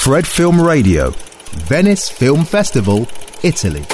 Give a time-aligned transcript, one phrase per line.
[0.00, 1.10] Fred Film Radio,
[1.68, 3.06] Venice Film Festival,
[3.42, 3.84] Italy.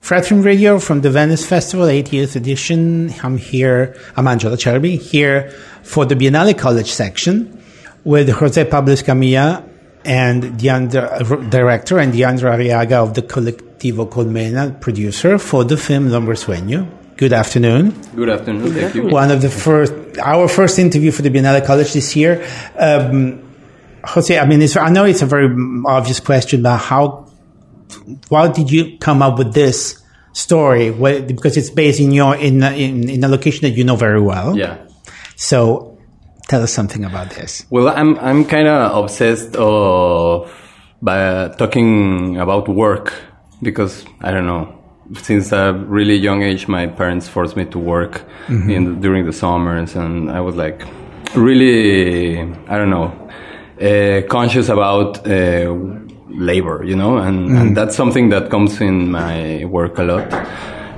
[0.00, 3.12] Fred Film Radio from the Venice Festival 80th edition.
[3.22, 5.50] I'm here, I'm Angelo Cerbi, here
[5.82, 7.62] for the Biennale College section
[8.04, 9.62] with Jose Pablo Escamilla
[10.02, 16.88] and the director and Djandra Arriaga of the Colectivo Colmena, producer for the film Lumbrensueño.
[17.18, 17.90] Good afternoon.
[18.16, 18.72] Good afternoon.
[18.72, 19.08] Thank you.
[19.08, 19.92] One of the first,
[20.22, 22.48] our first interview for the Biennale College this year.
[22.78, 23.49] Um,
[24.04, 25.54] Jose, I mean, I know it's a very
[25.86, 27.26] obvious question, but how,
[28.28, 30.02] why did you come up with this
[30.32, 30.90] story?
[30.90, 34.20] Well, because it's based in your, in, in, in a location that you know very
[34.20, 34.56] well.
[34.56, 34.78] Yeah.
[35.36, 35.98] So
[36.48, 37.66] tell us something about this.
[37.70, 40.52] Well, I'm, I'm kind of obsessed of,
[41.02, 43.14] by talking about work
[43.62, 44.80] because I don't know
[45.18, 48.70] since a really young age, my parents forced me to work mm-hmm.
[48.70, 50.84] in, during the summers, and I was like
[51.34, 53.30] really, I don't know,
[53.80, 55.74] uh, conscious about uh,
[56.28, 57.60] labor, you know, and, mm.
[57.60, 60.32] and that's something that comes in my work a lot.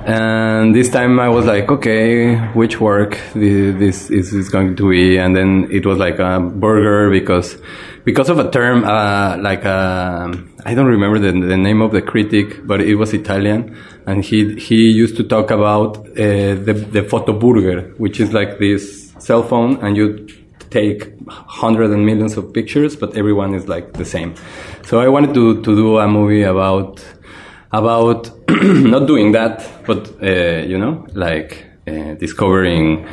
[0.05, 5.17] And this time I was like, okay, which work this is, is going to be?
[5.17, 7.57] And then it was like a burger because,
[8.03, 10.33] because of a term, uh, like, uh,
[10.65, 13.77] I don't remember the, the name of the critic, but it was Italian.
[14.05, 18.59] And he, he used to talk about, uh, the, the photo burger, which is like
[18.59, 20.27] this cell phone and you
[20.73, 24.33] take hundreds and millions of pictures, but everyone is like the same.
[24.87, 27.05] So I wanted to, to do a movie about,
[27.71, 33.07] about not doing that, but uh, you know, like uh, discovering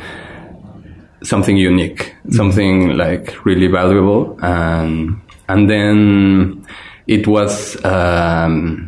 [1.23, 6.65] something unique, something like really valuable, and and then
[7.07, 7.83] it was.
[7.85, 8.87] Um,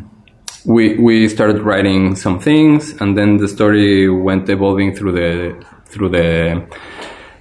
[0.66, 6.10] we we started writing some things, and then the story went evolving through the through
[6.10, 6.66] the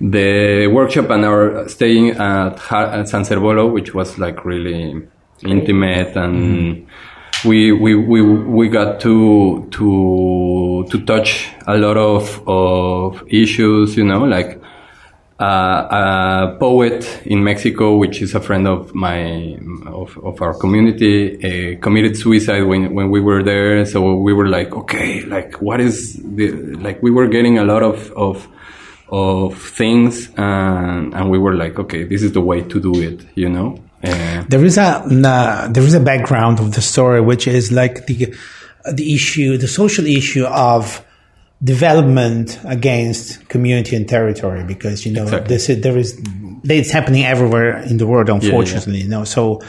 [0.03, 5.07] the workshop and our staying at, at San Servolo, which was like really
[5.45, 6.35] intimate and.
[6.35, 6.91] Mm-hmm
[7.45, 14.05] we we we we got to to to touch a lot of of issues you
[14.05, 14.63] know like
[15.41, 21.75] uh, a poet in Mexico, which is a friend of my of, of our community,
[21.75, 23.85] uh, committed suicide when when we were there.
[23.85, 27.03] So we were like, okay, like what is the like?
[27.03, 28.47] We were getting a lot of of
[29.09, 33.25] of things, and and we were like, okay, this is the way to do it,
[33.35, 33.79] you know.
[34.03, 38.35] There is a uh, there is a background of the story, which is like the
[38.91, 41.05] the issue, the social issue of
[41.63, 45.57] development against community and territory, because you know exactly.
[45.57, 46.21] this there is
[46.65, 48.95] it's happening everywhere in the world, unfortunately.
[48.95, 49.05] Yeah, yeah.
[49.05, 49.61] You know, so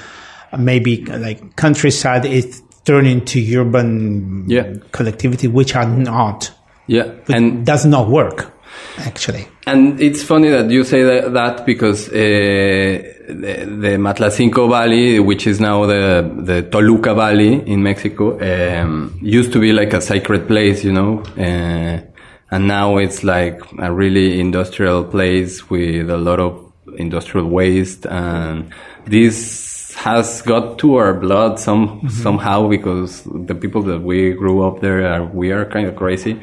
[0.58, 4.74] maybe like countryside is turning to urban yeah.
[4.92, 6.52] collectivity, which are not.
[6.88, 8.53] Yeah, and does not work
[8.98, 9.48] actually.
[9.66, 15.48] And it's funny that you say that, that because uh, the, the Matlatzinco Valley, which
[15.48, 20.48] is now the, the Toluca Valley in Mexico, um, used to be like a sacred
[20.48, 22.02] place, you know, uh,
[22.52, 28.72] and now it's like a really industrial place with a lot of industrial waste, and
[29.06, 32.10] this has got to our blood some mm-hmm.
[32.10, 36.40] somehow because the people that we grew up there are we are kind of crazy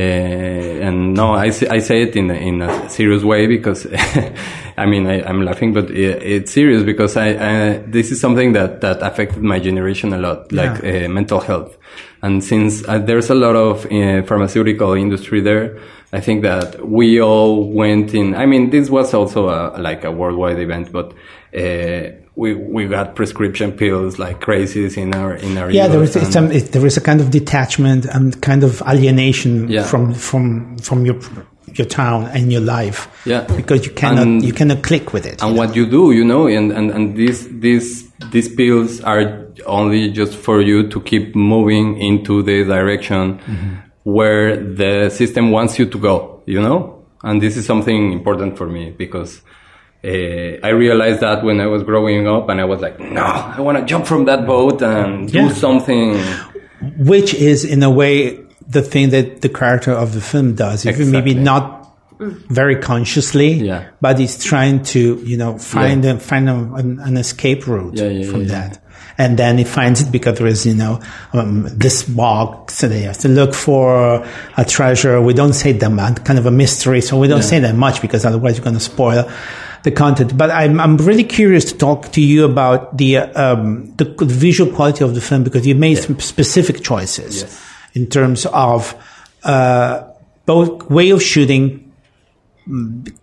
[0.00, 3.86] and no, I, I say it in a, in a serious way because,
[4.76, 8.52] I mean, I, am laughing, but it, it's serious because I, I, this is something
[8.52, 11.06] that, that affected my generation a lot, like yeah.
[11.06, 11.76] uh, mental health.
[12.22, 15.78] And since uh, there's a lot of uh, pharmaceutical industry there,
[16.12, 18.34] I think that we all went in.
[18.34, 21.12] I mean, this was also a, like a worldwide event, but
[21.56, 26.12] uh, we we got prescription pills like crazies in our in our yeah there is
[26.32, 29.82] some, it, there is a kind of detachment and kind of alienation yeah.
[29.82, 31.20] from from from your
[31.78, 35.42] your town and your life yeah because you cannot and, you cannot click with it
[35.42, 35.74] and what know?
[35.74, 40.60] you do you know and and and these these these pills are only just for
[40.60, 43.74] you to keep moving into the direction mm-hmm.
[44.02, 48.66] where the system wants you to go you know and this is something important for
[48.66, 49.42] me because
[50.04, 50.08] uh,
[50.62, 53.78] I realized that when I was growing up, and I was like, no, I want
[53.78, 55.48] to jump from that boat and yeah.
[55.48, 56.16] do something.
[56.98, 58.38] Which is, in a way,
[58.68, 60.84] the thing that the character of the film does.
[60.84, 61.34] Even exactly.
[61.34, 61.78] maybe not
[62.18, 63.90] very consciously, yeah.
[64.00, 66.12] but he's trying to, you know, find yeah.
[66.12, 68.82] a, find a, an, an, escape route yeah, from that.
[69.16, 71.00] And then he finds it because there is, you know,
[71.32, 72.74] um, this box.
[72.74, 74.24] So they have to look for
[74.56, 75.20] a treasure.
[75.20, 78.02] We don't say that much, kind of a mystery, so we don't say that much
[78.02, 79.28] because otherwise you're going to spoil
[79.82, 80.36] the content.
[80.36, 85.04] But I'm, I'm really curious to talk to you about the, um, the, visual quality
[85.04, 87.68] of the film because you made some specific choices yes.
[87.98, 88.94] In terms of
[89.44, 90.08] uh,
[90.46, 91.92] both way of shooting,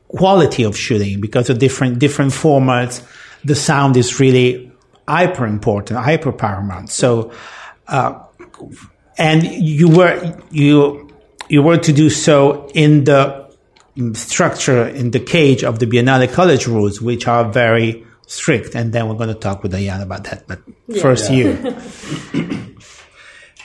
[0.08, 3.02] quality of shooting because of different different formats.
[3.44, 4.72] The sound is really
[5.08, 6.90] hyper important, hyper paramount.
[6.90, 7.32] So,
[7.88, 8.20] uh,
[9.18, 11.10] and you were you
[11.48, 13.46] you were to do so in the
[14.14, 18.76] structure in the cage of the Biennale College rules, which are very strict.
[18.76, 20.48] And then we're going to talk with Diane about that.
[20.48, 20.60] But
[21.00, 21.76] first, you.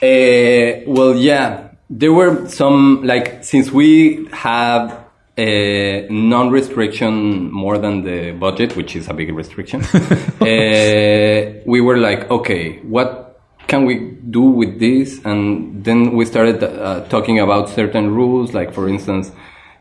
[0.01, 5.01] Uh, well, yeah, there were some like since we have
[5.37, 9.81] a non-restriction more than the budget, which is a big restriction.
[10.41, 15.23] uh, we were like, okay, what can we do with this?
[15.23, 19.31] And then we started uh, talking about certain rules, like for instance,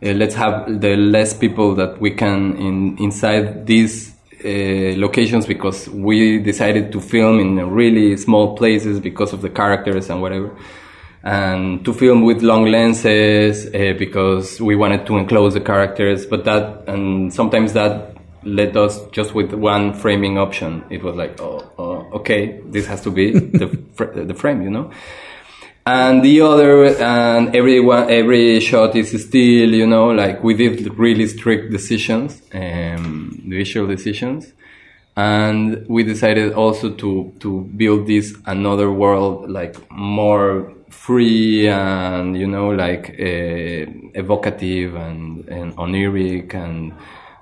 [0.02, 4.14] uh, let's have the less people that we can in inside these
[4.44, 10.10] uh, locations because we decided to film in really small places because of the characters
[10.10, 10.56] and whatever.
[11.22, 16.44] And to film with long lenses uh, because we wanted to enclose the characters, but
[16.44, 20.82] that and sometimes that led us just with one framing option.
[20.88, 24.70] It was like, oh, oh okay, this has to be the fr- the frame, you
[24.70, 24.90] know
[25.87, 30.98] and the other and every one every shot is still you know like we did
[30.98, 34.52] really strict decisions um, visual decisions
[35.17, 42.47] and we decided also to to build this another world like more free and you
[42.47, 46.93] know like uh, evocative and, and oniric and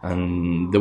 [0.03, 0.79] and the,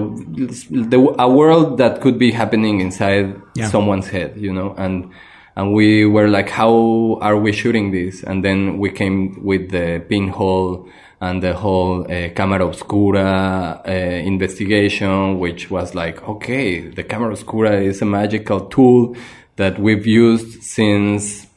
[0.69, 3.67] the a world that could be happening inside yeah.
[3.67, 5.11] someone's head you know and
[5.57, 8.21] and we were like, how are we shooting this?
[8.21, 10.87] And then we came with the pinhole
[11.19, 17.81] and the whole uh, camera obscura uh, investigation, which was like, okay, the camera obscura
[17.81, 19.15] is a magical tool
[19.55, 21.47] that we've used since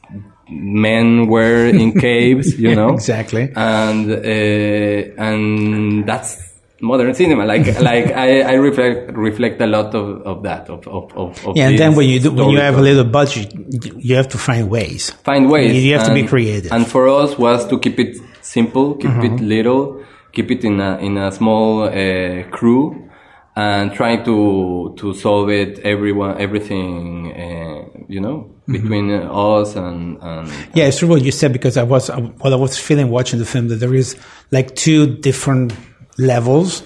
[0.49, 7.45] men were in caves, you know, exactly, and uh, and that's modern cinema.
[7.45, 11.69] Like like I, I reflect reflect a lot of, of that of of, of yeah.
[11.69, 13.53] And then when you do, when you have a little budget,
[13.97, 15.11] you have to find ways.
[15.23, 15.83] Find ways.
[15.83, 16.71] You have and, to be creative.
[16.71, 19.35] And for us was to keep it simple, keep mm-hmm.
[19.35, 23.09] it little, keep it in a in a small uh, crew,
[23.55, 28.73] and try to to solve it everyone everything uh, you know mm-hmm.
[28.73, 32.55] between us and, and yeah it's true what you said because I was what I
[32.55, 34.17] was feeling watching the film that there is
[34.51, 35.73] like two different
[36.17, 36.83] levels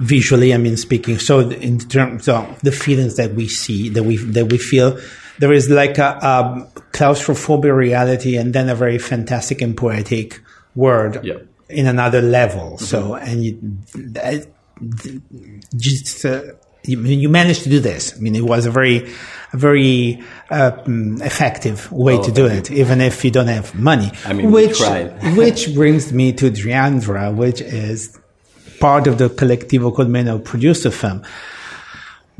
[0.00, 1.18] visually, I mean, speaking.
[1.18, 4.98] So in terms of the feelings that we see, that we, that we feel,
[5.38, 10.40] there is like a, a claustrophobia reality and then a very fantastic and poetic
[10.74, 11.38] word yeah.
[11.68, 12.72] in another level.
[12.72, 12.84] Mm-hmm.
[12.84, 13.78] So, and you,
[15.76, 16.42] just, uh,
[16.84, 18.16] you, you, managed to do this.
[18.16, 19.12] I mean, it was a very,
[19.52, 24.10] a very uh, effective way oh, to do it, even if you don't have money.
[24.24, 24.80] I mean, which,
[25.36, 28.18] which brings me to Djandra, which is
[28.80, 31.22] part of the Colectivo Colmena produced the film.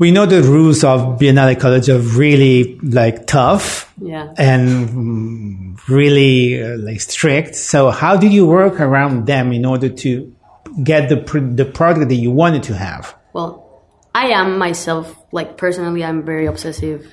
[0.01, 4.33] We know the rules of Biennale College are really like tough yeah.
[4.35, 7.53] and really uh, like strict.
[7.53, 10.35] So how did you work around them in order to
[10.83, 11.17] get the
[11.55, 13.15] the product that you wanted to have?
[13.33, 13.83] Well,
[14.15, 17.05] I am myself like personally I'm very obsessive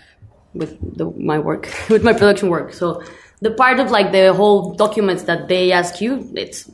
[0.54, 2.72] with the, my work with my production work.
[2.72, 3.02] So
[3.42, 6.64] the part of like the whole documents that they ask you, it's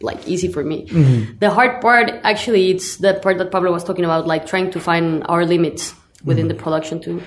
[0.00, 0.86] like easy for me.
[0.86, 1.38] Mm-hmm.
[1.38, 4.80] The hard part, actually, it's the part that Pablo was talking about, like trying to
[4.80, 5.94] find our limits
[6.24, 6.56] within mm-hmm.
[6.56, 7.22] the production too.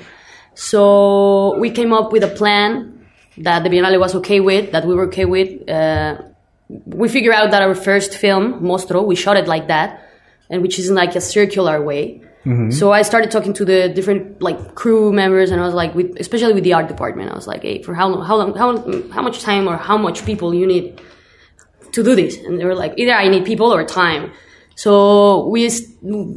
[0.55, 3.05] So we came up with a plan
[3.37, 5.69] that the Biennale was okay with, that we were okay with.
[5.69, 6.21] Uh,
[6.69, 10.09] we figured out that our first film, Mostro, we shot it like that,
[10.49, 12.21] and which is in like a circular way.
[12.45, 12.71] Mm-hmm.
[12.71, 16.17] So I started talking to the different like crew members, and I was like, with,
[16.19, 19.11] especially with the art department, I was like, hey, for how long, how long, how
[19.11, 21.01] how much time or how much people you need
[21.97, 22.37] to do this?
[22.45, 24.31] And they were like, either I need people or time.
[24.75, 25.61] So we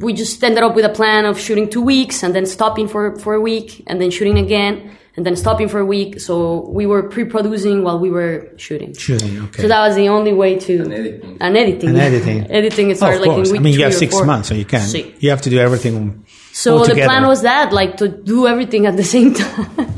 [0.04, 3.02] we just ended up with a plan of shooting two weeks and then stopping for
[3.22, 4.74] for a week and then shooting again
[5.16, 6.20] and then stopping for a week.
[6.20, 6.34] So
[6.70, 8.94] we were pre-producing while we were shooting.
[8.94, 9.62] Shooting, okay.
[9.62, 11.36] So that was the only way to and editing.
[11.40, 11.88] And editing.
[11.90, 12.50] And editing.
[12.60, 12.90] editing.
[12.90, 14.24] It started oh, like in week I mean, you have six four.
[14.24, 14.88] months, so you can.
[14.88, 15.14] See.
[15.18, 16.24] You have to do everything.
[16.52, 19.92] So the plan was that, like, to do everything at the same time.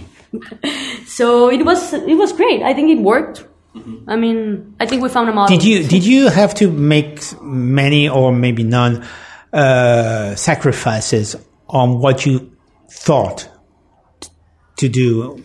[1.07, 2.63] so it was it was great.
[2.63, 3.47] I think it worked.
[3.75, 4.11] Mm-hmm.
[4.11, 5.57] I mean, I think we found a model.
[5.57, 9.05] Did you did you have to make many or maybe none
[9.53, 11.37] uh, sacrifices
[11.69, 12.53] on what you
[12.91, 13.49] thought
[14.77, 15.43] to do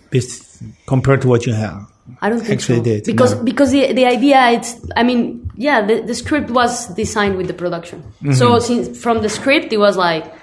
[0.87, 1.87] compared to what you have?
[2.21, 2.83] I don't think actually so.
[2.83, 3.43] did because no.
[3.43, 7.53] because the the idea it's I mean yeah the, the script was designed with the
[7.53, 8.31] production mm-hmm.
[8.31, 10.33] so since from the script it was like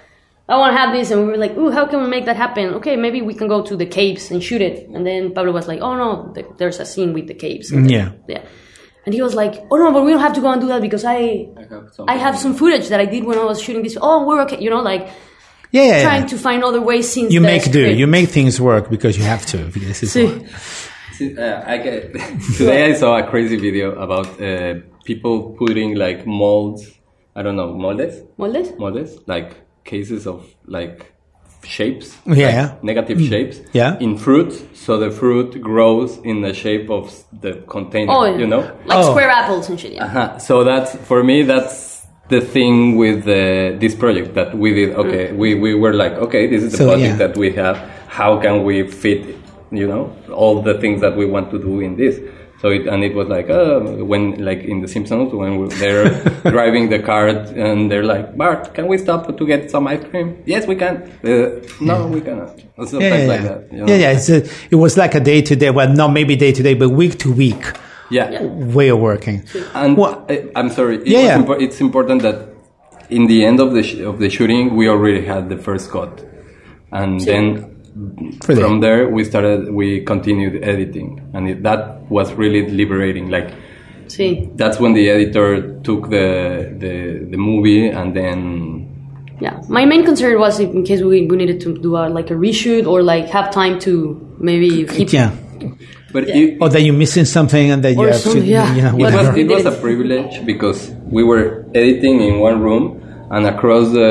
[0.49, 2.37] I want to have this and we were like ooh how can we make that
[2.37, 5.53] happen okay maybe we can go to the caves and shoot it and then Pablo
[5.53, 8.43] was like oh no there's a scene with the caves then, yeah yeah
[9.07, 10.83] and he was like oh no but we don't have to go and do that
[10.83, 13.83] because I I have, I have some footage that I did when I was shooting
[13.83, 15.09] this oh we're okay you know like
[15.75, 16.35] Yeah, yeah, trying yeah.
[16.35, 17.83] to find other ways since You the make do.
[18.01, 19.59] You make things work because you have to.
[19.89, 20.23] This is Sí.
[20.23, 20.47] why.
[21.19, 22.01] See, uh, I get,
[22.59, 24.75] today I saw a crazy video about uh,
[25.05, 26.81] people putting like molds.
[27.35, 28.69] I don't know moldes, ¿Moldes?
[28.79, 29.51] moldes like
[29.85, 31.13] cases of like
[31.63, 32.63] shapes, Yeah.
[32.63, 33.97] like negative shapes, Yeah.
[34.01, 34.53] in fruit.
[34.75, 37.11] So the fruit grows in the shape of
[37.41, 38.13] the container.
[38.13, 38.61] Oh, you know.
[38.87, 39.11] like Oh.
[39.11, 39.93] square apples and shit.
[39.95, 40.05] Yeah.
[40.05, 40.39] Uh-huh.
[40.39, 41.43] So that's for me.
[41.43, 44.95] That's the thing with uh, this project that we did.
[44.97, 47.17] Okay, we, we were like, okay, this is the So, budget yeah.
[47.17, 47.77] that we have.
[48.09, 49.23] How can we fit,
[49.71, 52.21] you know, all the things that we want to do in this?
[52.65, 53.81] So it, and it was like, uh,
[54.11, 56.09] when like in The Simpsons when they're
[56.57, 60.43] driving the car and they're like, Bart, can we stop to get some ice cream?
[60.47, 60.95] Yes, we can.
[61.23, 62.59] Uh, no, we cannot.
[62.79, 63.49] Or Yeah, yeah, like yeah.
[63.49, 63.61] that.
[63.71, 63.87] you know?
[63.87, 64.13] yeah, yeah.
[64.13, 64.39] It's a,
[64.71, 65.69] it was like a day to day.
[65.69, 67.65] Well, not maybe day to day, but week to week
[68.11, 68.43] yeah.
[68.43, 69.45] way of working.
[69.75, 70.97] And Well- I, I'm sorry.
[71.03, 71.39] It Yeah, yeah.
[71.39, 72.49] impo- it's important that
[73.11, 76.25] in the end of the sh- of the shooting, we already had the first cut,
[76.93, 77.74] and then
[78.43, 79.73] For from there we started.
[79.73, 83.31] We continued editing, and it, that was really liberating.
[83.31, 83.55] Like
[84.09, 84.51] Sí.
[84.57, 88.91] that's when the editor took the the, the movie, and then
[89.41, 89.61] Yeah.
[89.69, 92.87] My main concern was in case we, we needed to do a, like a reshoot
[92.87, 93.93] or like have time to
[94.39, 95.13] maybe keep.
[95.13, 95.31] Yeah.
[96.13, 98.75] but it, Or that you're missing something and that you Or have to, some- yeah.
[98.77, 103.01] you know, it was it was a privilege because we were editing in one room
[103.35, 104.11] and across the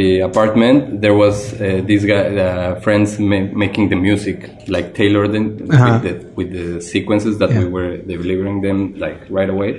[0.00, 1.58] the apartment there was uh,
[1.90, 4.38] this guy uh, friends ma- making the music
[4.74, 6.00] like tailored in, Uh-huh.
[6.02, 9.70] with, the, with the sequences that we were delivering them like right away.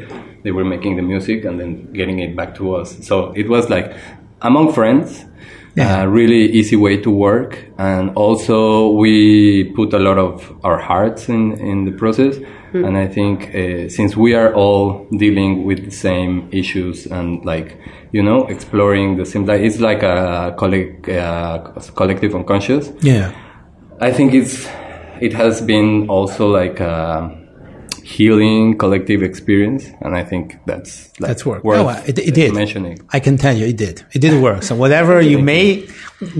[0.43, 2.89] They were making the music and then getting it back to us.
[3.09, 3.87] So it was like
[4.49, 5.09] among friends
[5.77, 6.01] Yeah.
[6.01, 11.29] a really easy way to work and also we put a lot of our hearts
[11.29, 12.37] in, in the process
[12.73, 17.77] and i think uh, since we are all dealing with the same issues and like
[18.11, 21.59] you know exploring the same like it's like a collect, uh,
[21.95, 23.31] collective unconscious yeah.
[24.01, 24.67] i think it's
[25.21, 27.36] it has been also like a
[28.17, 31.61] healing collective experience and i think that's like That's work.
[31.67, 32.49] worth Oh, well, it, it did.
[32.63, 33.95] mentioning I can tell you, it did.
[34.15, 34.61] It did work.
[34.69, 35.79] So whatever you made,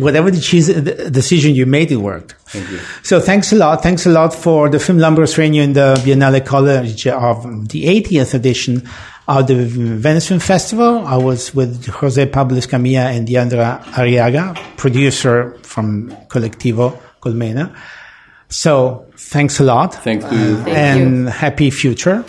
[0.05, 2.31] whatever the choose, the decision you made, it worked.
[2.53, 2.79] Thank you.
[3.09, 3.75] So thanks a lot.
[3.87, 4.99] Thanks a lot for the Film
[5.43, 7.37] Radio in the Biennale College of
[7.73, 8.73] the 80th edition
[9.27, 9.55] of the
[10.05, 10.91] Venice Film Festival.
[11.15, 13.67] I was with Jose Pablo Escamilla and Djandra
[13.99, 14.43] Arriaga,
[14.83, 15.35] producer
[15.73, 15.87] from
[16.33, 16.85] Colectivo
[17.23, 17.65] Colmena.
[18.49, 19.93] So thanks a lot.
[20.03, 22.23] thanks to you Thank and happy future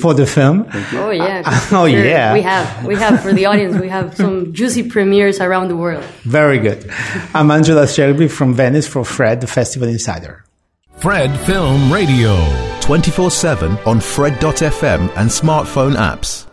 [0.00, 0.66] for the film.
[0.92, 1.42] Oh yeah.
[1.72, 2.32] Oh, yeah.
[2.32, 6.02] We have we have for the audience we have some juicy premieres around the world.
[6.24, 6.90] Very good.
[7.34, 10.44] I'm Angela Shelby from Venice for Fred, the Festival Insider.
[10.96, 12.34] Fred Film Radio.
[12.80, 16.47] 24 7 on Fred.fm and smartphone apps.